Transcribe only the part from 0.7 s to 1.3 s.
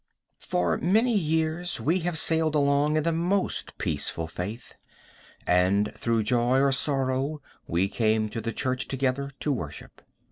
many